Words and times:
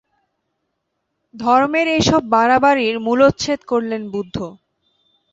ধর্মের 1.35 1.87
এইসব 1.95 2.21
বাড়াবাড়ির 2.33 2.95
মূলোচ্ছেদ 2.99 3.59
করলেন 3.63 4.01
বুদ্ধ। 4.13 4.35